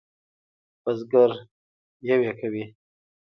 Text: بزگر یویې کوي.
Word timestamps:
بزگر 0.83 1.31
یویې 2.07 2.33
کوي. 2.39 2.63